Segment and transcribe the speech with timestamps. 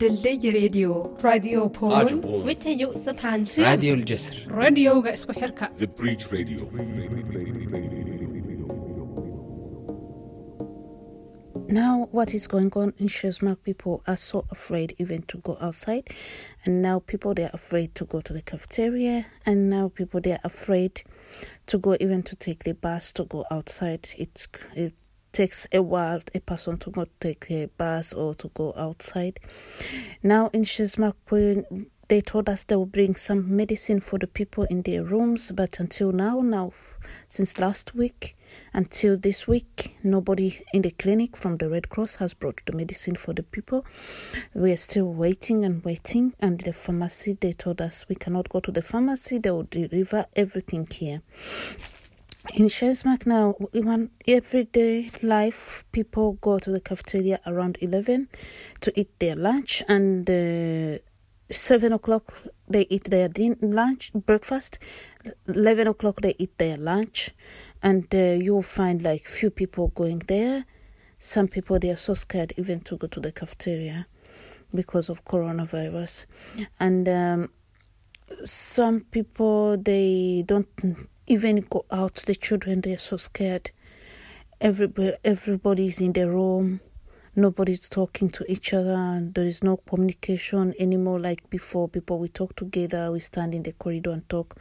[0.00, 0.88] ድልድይ ሬድዮ
[1.26, 2.08] ራድዮ ፖል
[2.48, 5.60] ወተዩ ስብሓንሽ ራድዮ ልጀስር ራድዮ ገእስኩ ሕርካ
[11.78, 16.06] Now, what is going on in Sjælsmark, people are so afraid even to go outside,
[16.64, 19.16] and now people they are afraid to go to the cafeteria,
[19.48, 20.94] and now people they are afraid
[21.70, 24.04] to go even to take the bus to go outside.
[24.24, 24.42] It's.
[24.84, 24.94] it
[25.32, 29.40] takes a while a person to go take a bus or to go outside.
[30.22, 34.64] Now in Sjælsmark, when they told us they will bring some medicine for the people
[34.64, 36.72] in their rooms, but until now, now
[37.28, 38.36] since last week
[38.72, 43.16] until this week, nobody in the clinic from the Red Cross has brought the medicine
[43.16, 43.84] for the people.
[44.54, 46.34] We are still waiting and waiting.
[46.40, 50.26] And the pharmacy, they told us we cannot go to the pharmacy, they will deliver
[50.36, 51.22] everything here.
[52.54, 58.28] In Sjælsmark now, even everyday life, people go to the cafeteria around 11
[58.80, 60.98] to eat their lunch and uh,
[61.50, 62.32] 7 o'clock
[62.66, 64.78] they eat their din- lunch, breakfast.
[65.46, 67.30] 11 o'clock they eat their lunch.
[67.82, 70.64] And uh, you'll find like few people going there.
[71.18, 74.06] Some people they are so scared even to go to the cafeteria
[74.74, 76.24] because of coronavirus.
[76.80, 77.50] And um,
[78.44, 80.68] some people they don't
[81.28, 83.70] even go out the children they're so scared.
[84.60, 86.80] Everybody everybody's in their room.
[87.36, 91.88] Nobody's talking to each other and there is no communication anymore like before.
[91.88, 94.56] People we talk together we stand in the corridor and talk.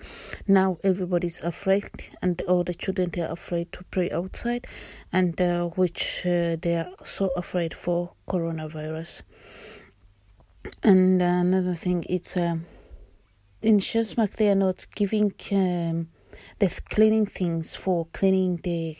[0.47, 1.89] Now everybody's afraid
[2.21, 4.67] and all the children they are afraid to pray outside
[5.11, 9.23] and uh, which uh, they are so afraid for coronavirus.
[10.83, 12.65] And another thing it's um,
[13.61, 16.09] in Sjælsmark they are not giving um,
[16.59, 18.97] the cleaning things for cleaning the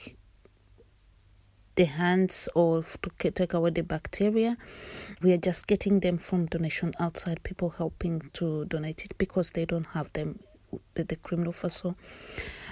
[1.75, 4.58] the hands or to take away the bacteria.
[5.22, 9.66] We are just getting them from donation outside, people helping to donate it because they
[9.66, 10.39] don't have them
[10.95, 11.95] the Kriminalforsorgen.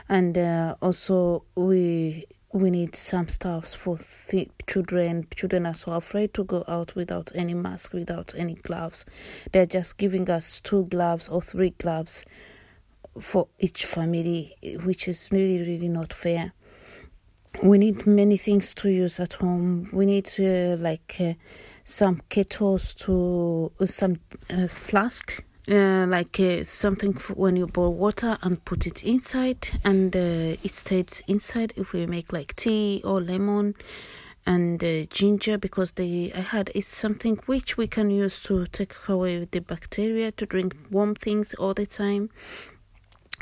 [0.10, 5.28] And uh, also we we need some stuffs for th- children.
[5.36, 9.06] Children are so afraid to go out without any mask, without any gloves.
[9.52, 12.26] They're just giving us two gloves or three gloves
[13.20, 16.54] for each family, which is really, really not fair.
[17.64, 19.90] We need many things to use at home.
[19.94, 21.34] We need uh, like uh,
[21.86, 25.44] some kettles to uh, some uh, flask.
[25.68, 31.24] Uh, like uh, something when you boil water and put it inside, and it stays
[31.28, 31.74] inside.
[31.76, 33.74] If we make like tea or lemon,
[34.46, 39.48] and ginger because they I had it's something which we can use to take away
[39.50, 42.30] the bacteria to drink warm things all the time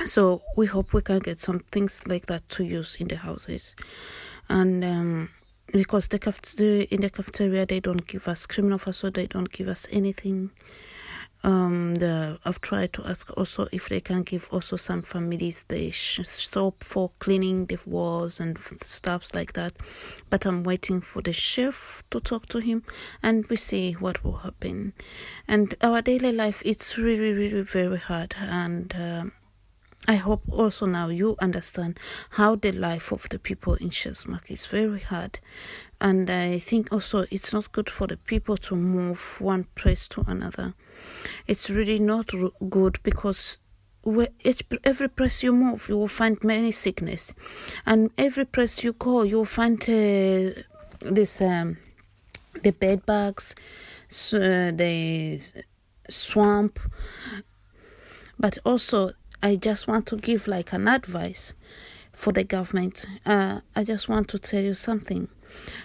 [0.05, 3.75] so we hope we can get some things like that to use in the houses.
[4.49, 5.29] And um
[5.71, 9.51] because the, cafe- the in the cafeteria they don't give us criminal so they don't
[9.51, 10.51] give us anything.
[11.45, 15.91] Um the i've tried to ask also if they can give also some families the
[15.91, 19.73] soap for cleaning the walls and stuffs like that.
[20.29, 22.83] But i'm waiting for the chef to talk to him
[23.21, 24.93] and we see what will happen.
[25.47, 28.35] And our daily life it's really really very hard.
[28.39, 29.31] And um,
[30.05, 31.97] I hope also now you understand
[32.31, 35.39] how the life of the people in Sjælsmark is very hard.
[36.01, 40.23] And I think also it's not good for the people to move one place to
[40.27, 40.73] another.
[41.47, 42.31] It's really not
[42.69, 43.59] good because
[44.03, 47.33] where each, every place you move, you will find many sickness.
[47.85, 50.61] And every place you go, you will find uh,
[50.99, 51.77] this um,
[52.61, 53.55] the bed bugs,
[54.33, 55.39] uh, the
[56.09, 56.79] swamp,
[58.37, 61.53] but also I just want to give like an advice
[62.13, 63.05] for the government.
[63.25, 65.27] Uh, I just want to tell you something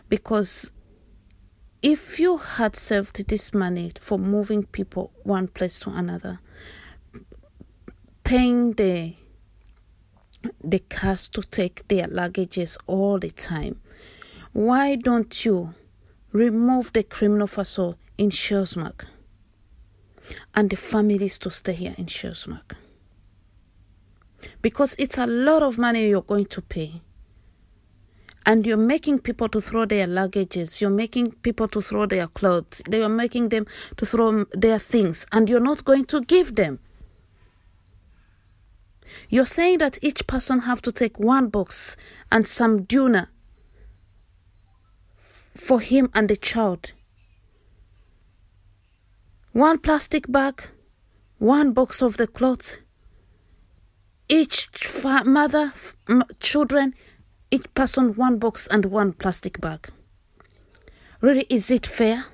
[0.08, 0.70] because
[1.82, 6.38] if you had saved this money for moving people one place to another,
[8.22, 9.14] paying the
[10.62, 13.80] the cars to take their luggages all the time,
[14.52, 15.74] why don't you
[16.30, 19.06] remove the Kriminalforsorgen in Sjælsmark
[20.54, 22.76] and the families to stay here in Sjælsmark?
[24.62, 27.02] Because it's a lot of money you're going to pay.
[28.46, 32.82] And you're making people to throw their luggages, you're making people to throw their clothes,
[32.88, 36.78] they are making them to throw their things, and you're not going to give them.
[39.28, 41.96] You're saying that each person have to take one box
[42.32, 43.28] and some tuna
[45.54, 46.92] for him and the child.
[49.52, 50.62] One plastic bag,
[51.38, 52.78] one box of the clothes,
[54.28, 56.94] each fa- mother, f- m- children,
[57.50, 59.88] each person one box and one plastic bag.
[61.20, 62.24] Really, is it fair?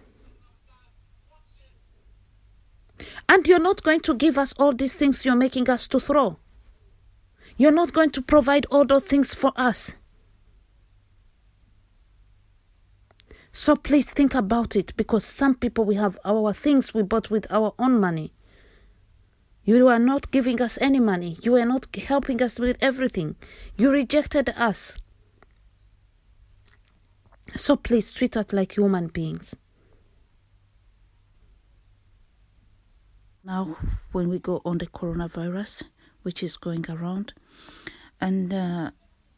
[3.29, 6.39] And you're not going to give us all these things you're making us to throw.
[7.57, 9.97] You're not going to provide all those things for us.
[13.53, 17.47] So please think about it because some people we have our things we bought with
[17.51, 18.33] our own money.
[19.65, 21.39] You are not giving us any money.
[21.43, 23.37] You are not helping us with everything.
[23.79, 25.01] You rejected us.
[27.57, 29.57] So please treat us like human beings.
[33.43, 33.77] Now,
[34.13, 35.85] when we go on the coronavirus,
[36.23, 37.35] which is going around,
[38.21, 38.91] and uh,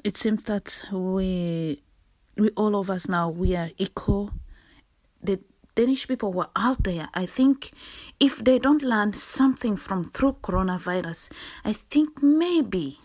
[0.04, 1.82] it seems that we,
[2.36, 4.30] we all of us now, we are equal.
[5.22, 5.40] The
[5.76, 7.10] Danish people were out there.
[7.12, 7.70] I think
[8.18, 11.30] if they don't learn something from through coronavirus,
[11.66, 12.98] I think maybe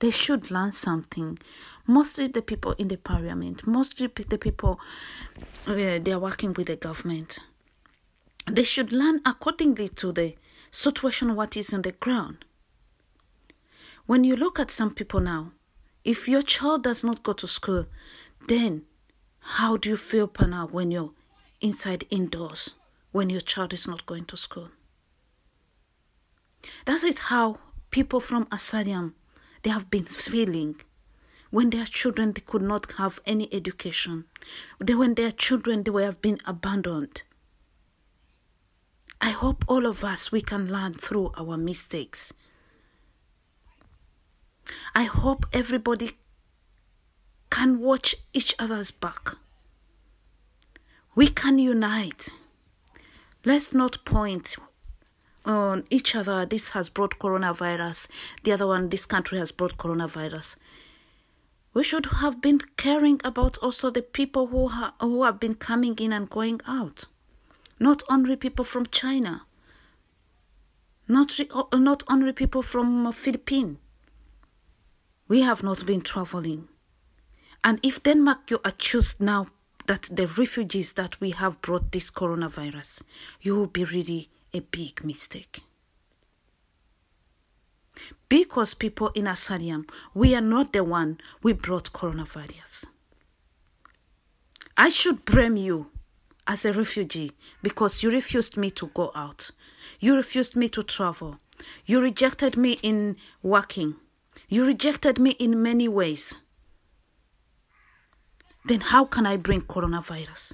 [0.00, 1.38] they should learn something.
[1.86, 4.80] Mostly the people in the parliament, mostly the people
[5.68, 7.38] uh, they are working with the government.
[8.50, 10.34] They should learn accordingly to the
[10.72, 12.44] situation what is on the ground.
[14.06, 15.52] When you look at some people now,
[16.04, 17.86] if your child does not go to school,
[18.48, 18.82] then
[19.38, 21.12] how do you feel now when you're
[21.60, 22.74] inside indoors,
[23.12, 24.68] when your child is not going to school?
[26.84, 27.58] That is how
[27.90, 29.14] people from Asylum
[29.62, 30.80] they have been feeling
[31.50, 34.24] when their children they could not have any education,
[34.80, 37.22] when their children they have been abandoned.
[39.20, 42.32] I hope all of us we can learn through our mistakes.
[44.94, 46.18] I hope everybody
[47.50, 49.36] can watch each other's back.
[51.18, 52.28] We can unite.
[53.44, 54.54] Let's not point
[55.44, 56.46] on each other.
[56.46, 58.06] This has brought coronavirus.
[58.44, 60.54] The other one, this country has brought coronavirus.
[61.74, 65.96] We should have been caring about also the people who, ha- who have been coming
[65.98, 67.06] in and going out
[67.80, 69.42] not only people from China,
[71.08, 73.78] not, re- not only people from Philippines.
[75.26, 76.68] We have not been traveling.
[77.64, 79.48] And if Denmark you are accuse now
[79.88, 83.02] that the refugees that we have brought this coronavirus,
[83.40, 85.62] you will be really a big mistake.
[88.28, 92.84] Because people in Asylum, we are not the one we brought coronavirus.
[94.76, 95.90] I should blame you
[96.46, 97.32] as a refugee
[97.62, 99.50] because you refused me to go out.
[100.00, 101.40] You refused me to travel.
[101.86, 103.96] You rejected me in working.
[104.48, 106.36] You rejected me in many ways.
[108.68, 110.52] Then how can I bring coronavirus?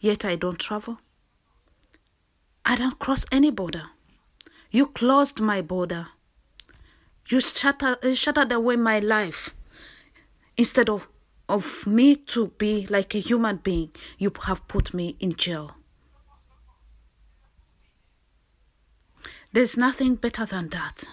[0.00, 0.98] Yet I don't travel.
[2.64, 3.84] I don't cross any border.
[4.70, 6.08] You closed my border.
[7.28, 9.54] You shattered, shattered away my life
[10.56, 11.06] instead of
[11.50, 15.76] of me to be like a human being, you have put me in jail.
[19.52, 21.08] There's nothing better than that.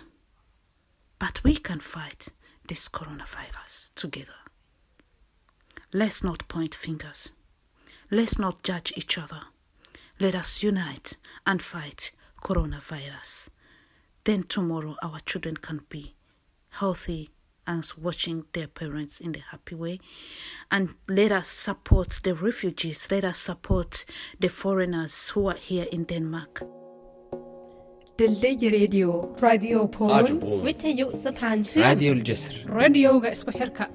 [1.19, 2.29] But we can fight
[2.67, 4.44] this coronavirus together.
[5.95, 7.31] Let's not point fingers.
[8.11, 9.43] Let's not judge each other.
[10.19, 11.15] Let us unite
[11.47, 12.11] and fight
[12.43, 13.47] coronavirus.
[14.25, 16.15] Then tomorrow our children can be
[16.71, 17.29] healthy
[17.65, 19.99] and watching their parents in the happy way.
[20.69, 24.03] And let us support the refugees, let us support
[24.37, 26.84] the foreigners who are here in Denmark.
[28.19, 29.05] ድልድይ ሬድዮ
[29.45, 30.27] ራድዮ ፖል
[30.65, 33.85] wixiyuu sataan raadiyol jasr radiyowga isku xirka.